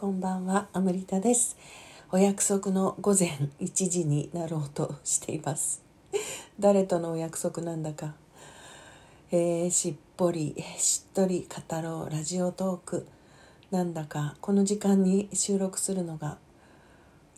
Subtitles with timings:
[0.00, 1.58] こんばんはアムリタです。
[2.10, 5.82] お約束の午前1時になろうとしています。
[6.58, 8.14] 誰とのお約束なんだか、
[9.30, 13.06] えー、しっぽりしっとり語ろうラジオトーク。
[13.70, 16.38] なんだかこの時間に収録するのが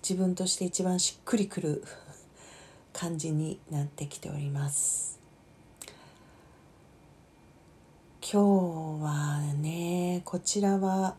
[0.01, 1.83] 自分として一番しっくりくる
[2.93, 5.19] 感じになってきております。
[8.21, 11.17] 今日はねこちらは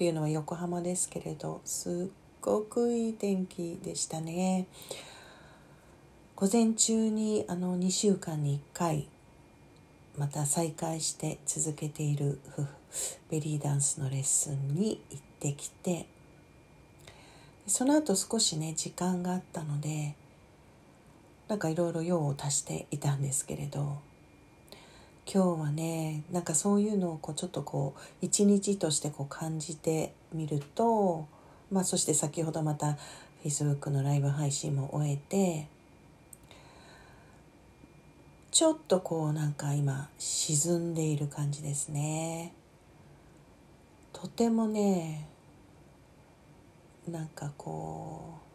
[0.00, 4.66] っていうのは横浜ですけれどすっごくいい天気でしたね。
[6.34, 9.08] 午前中にあの2週間に1回
[10.16, 12.40] また再開して続けている
[13.28, 16.06] ベリーダンスのレッスンに行ってきて
[17.66, 20.14] その後少しね時間があったので
[21.46, 23.98] なんかいろいろ用を足していたんですけれど
[25.26, 31.26] 今日はねなんかそういうのをこうちょっとこう一日としてこう感じてみると、
[31.70, 32.98] まあ、そして先ほどまた
[33.44, 35.68] Facebook のライブ配信も終えて
[38.50, 42.52] ちょっとこうなんか今沈んでいる感じですね。
[44.12, 45.28] とてもね
[47.08, 48.49] なんかこう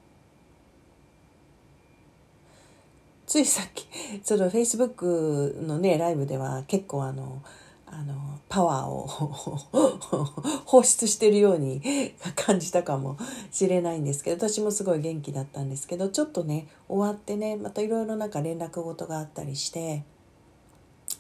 [3.28, 3.88] ついさっき
[4.24, 7.42] そのフェイスブックのねライブでは結構あの
[7.88, 9.08] あのパワーを
[10.66, 11.82] 放出してるように
[12.36, 13.18] 感じたかも
[13.52, 20.04] しれないんですけど私もすごい元気だったんですけどちょっとね終わってねまたいろいろなんか連絡事があったりして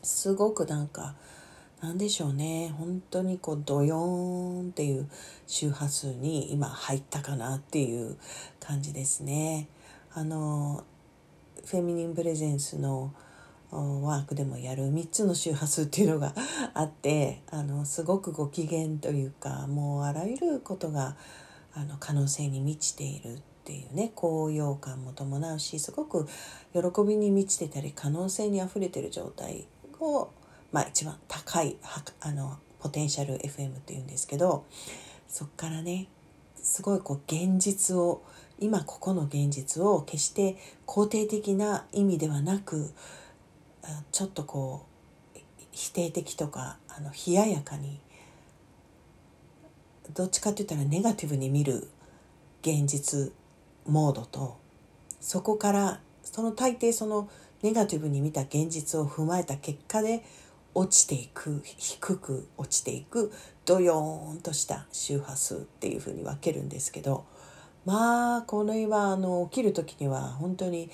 [0.03, 1.15] すごくなんか
[1.81, 5.09] なんでしょうね本当にこうドヨーンっていう
[5.47, 8.17] 周波数に今入ったかなっていう
[8.59, 9.67] 感じですね。
[10.13, 10.83] あの
[11.65, 13.13] フェミニンプレゼンスの
[13.71, 16.33] ワークでもやる3つの周波数っていうのが
[16.73, 21.15] あってあのすごくご機嫌というかもうあらゆることが
[21.73, 26.27] あの可能性に満ちているっていうね高揚感も伴うしすごく
[26.73, 29.67] 喜びに満ちてたり可能性にあふれてる状態
[29.99, 30.29] を、
[30.71, 31.77] まあ、一番高い
[32.21, 34.65] あのポテンシャル FM っていうんですけど
[35.27, 36.07] そっからね
[36.55, 38.21] すごいこう現実を
[38.59, 40.57] 今ここの現実を決して
[40.87, 42.91] 肯定的な意味ではなく
[44.11, 44.85] ちょっとこ
[45.35, 45.39] う
[45.71, 47.99] 否定的とかあの冷ややかに
[50.13, 51.89] どっちかって言ったらネガティブに見る
[52.61, 53.33] 現実
[53.85, 54.57] モードと
[55.19, 57.29] そこからその大抵その
[57.61, 60.23] ネガティブに見た現実を踏まえた結果で
[60.73, 63.31] 落ちていく低く落ちていく
[63.65, 67.25] ドヨーンとした周波数っていうふうに分けるんですけど
[67.85, 70.89] まあこの絵はあの起きる時には本当に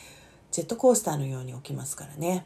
[0.51, 2.45] ジェットコースターのように起きますからね。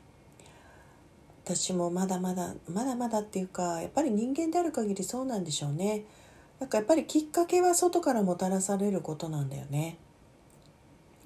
[1.43, 6.05] 私もまだまだまだまだっていうかやっぱり人間である限りそうなんでしょうね。
[6.59, 9.97] なんかやっぱりきっかけは外からもたらされることなんだよね。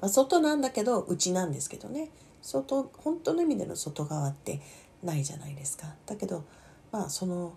[0.02, 2.10] 外なんだけど内なんですけどね。
[2.42, 4.62] 外本当の意味での外側って
[5.04, 5.94] ないじゃないですか。
[6.06, 6.46] だけど
[6.92, 7.54] まあその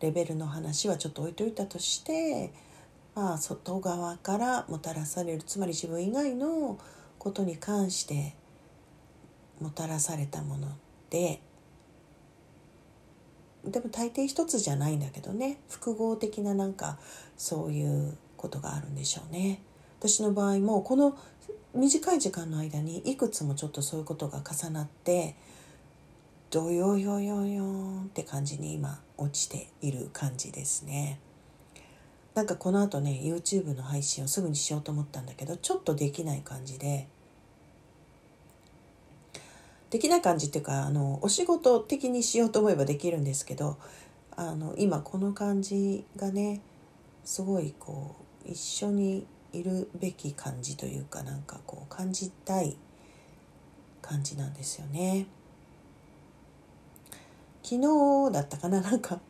[0.00, 2.52] レベルの話はちょっと置いといたとして
[3.14, 6.78] まあ、外側からもたらされるつまり自分以外の
[7.18, 8.34] ことに関して
[9.60, 10.68] もたらされたもの
[11.10, 11.40] で
[13.64, 16.98] でも大抵一つじゃないんだけどね複合的ななんか
[17.36, 19.62] そういうことがあるんでしょうね。
[20.00, 21.16] 私の場合もこの
[21.74, 25.36] 短い時間の間にいくつもちょっとそういうことが重なって
[26.50, 31.20] ドヨヨヨヨンって感じに今落ちている感じですね。
[32.34, 37.08] なんかこの後ね YouTube の配信をすぐにしようと思ったんだけどちょっとできない感じで
[39.90, 43.76] できない感じっていうかあのお仕事的にしようと思えばできるんですけど
[44.34, 46.62] あの今この感じがね
[47.24, 48.16] すごいこ
[48.46, 52.76] う一緒にいるべき感じというかなんかこう感じたい
[54.00, 55.26] 感じなんですよね。
[57.62, 59.20] 昨日だったかななんか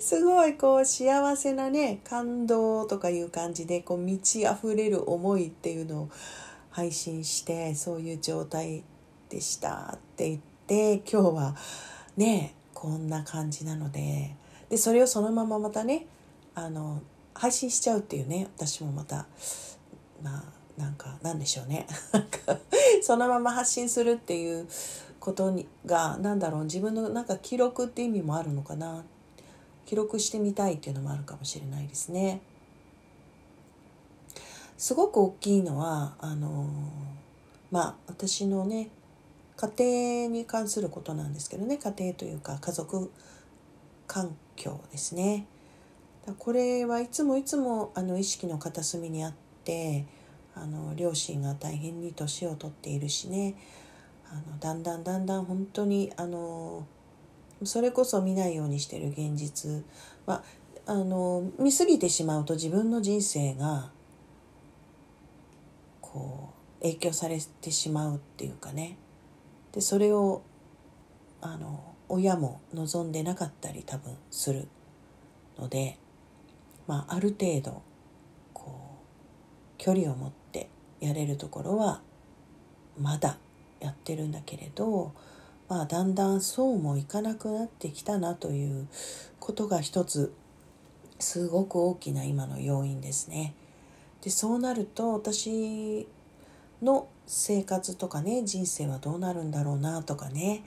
[0.00, 6.10] すごいこう幸せなね感動とかいう感じでこう満ち溢れる思いっていうのを
[6.70, 8.82] 配信してそういう状態
[9.28, 11.56] でしたって言って今日は
[12.16, 14.34] ねこんな感じなので。
[14.70, 16.06] でそれをそのまままたね
[16.54, 17.02] あの
[17.34, 19.26] 配信しちゃうっていうね私もまた
[20.22, 21.86] まあなんかなんでしょうね。
[23.02, 24.68] そのまま発信するっていう
[25.18, 29.04] ことにが何だろう自分のなんか記録って意味もあるのかな
[29.90, 32.42] 記録してみたいっていうのもあるかもしれないですね。
[34.78, 36.68] すごく大きいのはあの
[37.72, 38.88] まあ私のね
[39.56, 43.10] 家庭に関することなんですけどね家庭というか家族
[44.06, 45.46] 環境ですね。
[46.38, 49.34] これはいつもいつもあの意識の片隅にあっ
[49.64, 50.06] て
[50.54, 53.56] あの両親が大変に年を取っているしね
[54.30, 56.86] あのだんだんだんだん本当にあの
[57.64, 59.84] それこそ見ないようにしてる現実。
[60.26, 60.42] は
[60.86, 63.90] あの見過ぎてしまうと自分の人生が
[66.00, 68.96] こう影響されてしまうっていうかね。
[69.72, 70.42] でそれを
[71.40, 74.66] あの親も望んでなかったり多分する
[75.58, 75.96] ので、
[76.86, 77.82] まあ、ある程度
[78.52, 80.68] こう距離を持って
[81.00, 82.00] やれるところは
[82.98, 83.38] まだ
[83.78, 85.12] やってるんだけれど、
[85.70, 88.88] まあ、だんだんそうもいかなくなってきたなという
[89.38, 90.32] ことが一つ
[91.20, 93.54] すごく大きな今の要因ですね。
[94.20, 96.08] でそうなると私
[96.82, 100.64] の生活とかね人生はどうなるんだろうなとかね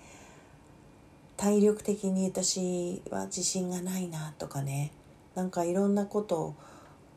[1.36, 4.94] 体力的に私は自信がないなとかね
[5.36, 6.56] なんかいろんなことを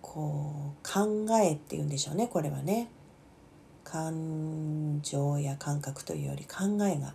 [0.03, 2.91] こう考えっていうんでしょうねこれはね
[3.85, 7.15] 感情や感覚というより考えが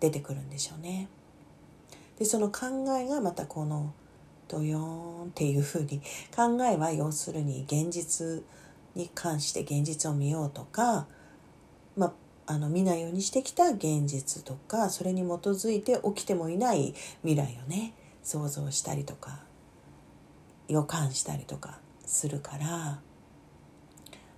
[0.00, 1.08] 出てくるんでしょうね。
[2.18, 2.66] でその考
[2.98, 3.92] えがまたこの
[4.48, 4.80] ドヨー
[5.24, 6.00] ンっていうふうに
[6.34, 8.42] 考えは要するに現実
[8.94, 11.06] に関して現実を見ようとか、
[11.96, 12.14] ま
[12.46, 17.92] あ、あの見ないようにしてきた現実とかそれに基づいて起きてもいない未来をね
[18.22, 19.40] 想像したりとか
[20.68, 23.00] 予感したりとかするから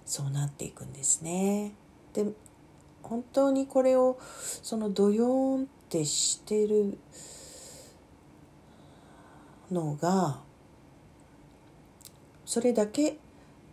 [0.05, 1.75] そうなっていくんですね。
[2.15, 2.25] で
[3.03, 4.19] 本当にこれを
[4.63, 6.99] そのドヨーンってしてる
[9.71, 10.41] のが
[12.45, 13.19] それだけ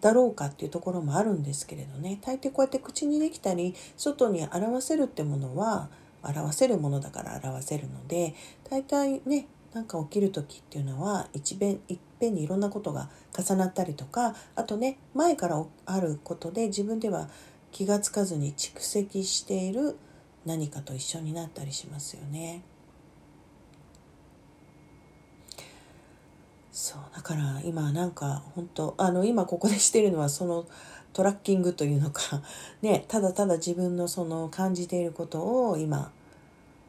[0.01, 2.19] だろうかっていうところもあるんですけれどね。
[2.21, 5.89] 大抵こうやって口にできたり外に表せるってものは
[6.21, 8.35] 表せるものだから表せるので
[8.69, 17.29] 大体ねなんか起きる時っていうのは一遍いっぺんにいろんなことが重なったりとかあとね前からあることで自分では
[17.75, 19.97] 気が付かずに蓄積している
[20.45, 22.61] 何かと一緒になったりしますよね。
[26.71, 30.65] そうだから今なんか本当あの今ここでしてるのはその
[31.11, 32.41] トラッキングというのか
[32.81, 36.13] ねただただ自分のその感じていることを今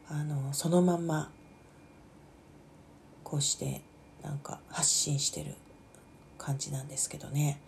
[0.08, 1.32] あのそのまんま
[3.24, 3.82] こうして
[4.22, 5.56] なんか発信してる
[6.38, 7.60] 感じなんですけどね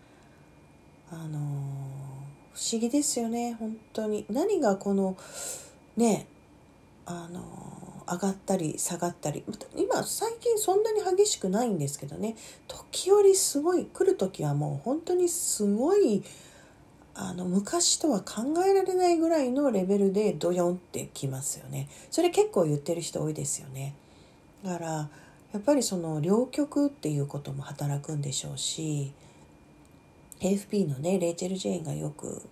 [1.10, 4.26] あの不思議ですよね本当に。
[4.28, 5.16] 何がこの
[5.96, 6.26] ね
[7.06, 7.40] あの
[8.10, 9.44] 上がったり下がったり。
[9.76, 12.34] 今最近そんなに激しくないんですけどね。
[12.66, 16.24] 時折すごい来る時はもう本当にすごい
[17.14, 21.88] あの昔とは考えられないぐらいのレベルでドヨンってきますよね。
[22.10, 23.94] それ結構言ってる人多いですよね。
[24.64, 24.88] だから
[25.52, 29.12] やっぱりその両極っていうことも働くんでしょうし
[30.40, 32.42] AFP のねレイチェル・ジェーンがよく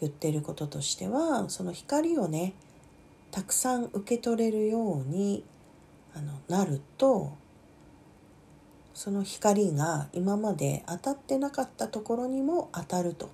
[0.00, 2.54] 言ってることとしてはその光をね
[3.30, 5.44] たくさん受け取れるように
[6.14, 7.36] あのなると
[8.94, 13.30] その光が今まで当たってなかったところにも当たると。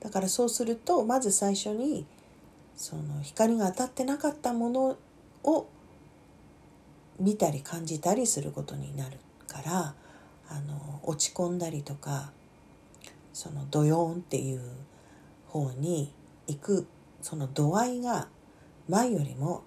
[0.00, 2.06] だからそうするとまず最初に
[2.76, 4.96] その光が当たってなかったもの
[5.44, 5.66] を
[7.18, 9.18] 見たり感じたりすることになる
[9.48, 9.94] から
[10.48, 12.30] あの落ち込んだりとか
[13.38, 14.60] そのドヨーンっていう
[15.46, 16.12] 方に
[16.48, 16.88] 行く
[17.22, 18.26] その度合いが
[18.88, 19.62] 前よりも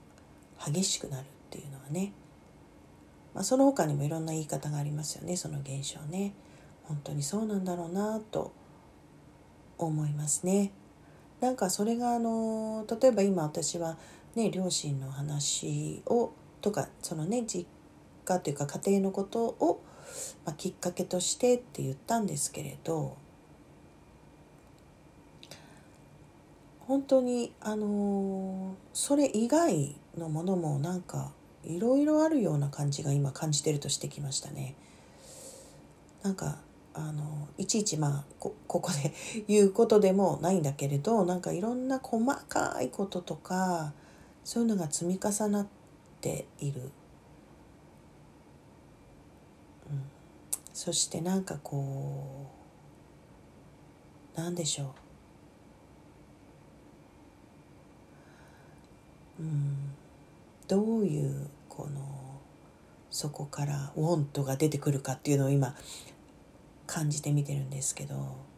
[0.61, 2.11] 激しくなるっていうのはね、
[3.33, 5.37] まあ、その他にもいろんな言い方がありますよね。
[5.37, 6.33] その現象ね。
[6.83, 8.51] 本当にそうなんだろうなと
[9.77, 10.73] 思いますね。
[11.39, 13.97] なんかそれがあの例えば今私は
[14.35, 17.65] ね両親の話をとかそのね実
[18.25, 19.81] 家というか家庭のことを、
[20.45, 23.15] まあ、きっかけとしてって言ったんですけれど
[26.91, 31.31] 本当にあのそれ以外のものもなんか
[31.63, 34.75] いろいろあるような感じが今感じてるとしてきましたね。
[36.21, 36.57] なんか
[36.93, 39.13] あのいちいちまあこここで
[39.47, 43.93] 言うことでもないんだけれどなんかいろんな細かいこととか
[44.43, 45.67] そういうのが積み重なっ
[46.19, 46.81] ている、
[49.89, 50.03] うん、
[50.73, 52.47] そしてなんかこ
[54.35, 55.10] うなんでしょう。
[59.41, 59.75] うん、
[60.67, 62.39] どういうこの
[63.09, 65.75] そこからウォントが出てくるかっていうのを今
[66.85, 68.51] 感じてみてるんですけど。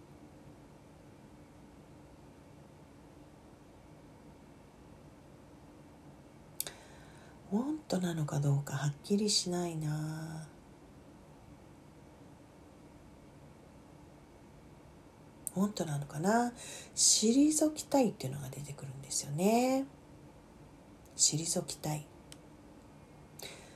[7.53, 10.47] ウォントなのかどうかはっきりしないな。
[15.55, 16.51] want to なのかな。
[16.95, 19.85] 退きたいっていうのが出てくるんですよね。
[21.17, 22.05] 退きたい。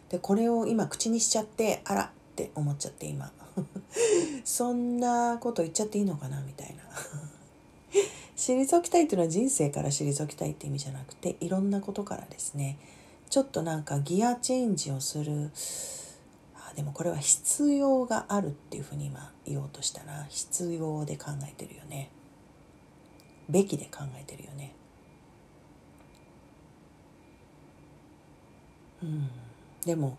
[0.10, 3.32] でこれを今口にしちゃってあらって思っちゃって今。
[4.46, 6.84] そんなこと言っちゃっていいのかなみたいな。
[8.38, 12.77] 退きたいっていうのは人生から退きたいって意味じゃなくていろんなことからですね。
[13.29, 15.51] ちょっとなんかギアチェンジをする。
[16.56, 20.25] あでもこれは必要があるっていうふうに今言おうとしたな。
[20.29, 22.12] 必要で考えてるよね。
[23.50, 24.76] べきで考えてるよね。
[29.08, 29.30] うん。
[29.86, 30.18] でも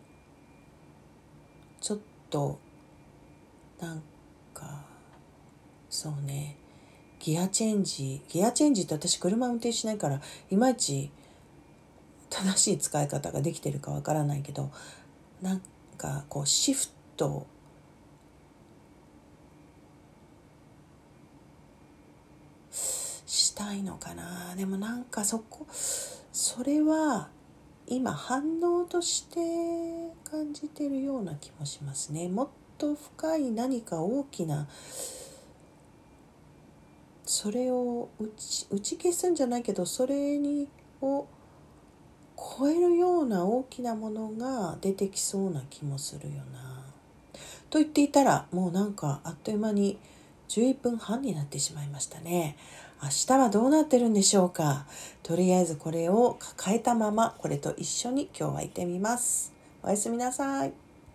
[1.81, 1.99] ちょっ
[2.31, 2.59] と
[3.79, 4.03] なん
[4.55, 4.85] か
[5.91, 6.57] そうね。
[7.21, 8.23] ギアチェンジ。
[8.29, 11.11] ギアチェンジって私車運転しないからいまいち
[12.31, 14.71] 正しい使い方ができてるかわからないけど
[15.43, 15.63] なん
[15.97, 17.47] かこうシフト
[23.27, 24.55] したいのかな。
[24.57, 25.67] でもなんかそこ
[26.33, 27.29] それは
[27.91, 29.39] 今反応として
[30.31, 34.69] 感じてるような気もしますねもっと深い何か大きな
[37.25, 40.69] それを打ち打ち消すんじゃないけどそれに
[41.03, 41.27] を
[42.59, 46.85] 超えるような大きなものが出てきそうな気もするよな。
[47.69, 49.99] と言っていたらもうなんかあっという間に
[50.49, 52.57] 11分半になってしまいましたね。
[53.01, 54.85] 明日はどうなってるんでしょうか？
[55.23, 59.53] とりあえずこれを抱えたままこれと一緒に今日は行ってみます。
[59.85, 60.88] おやすみなさい。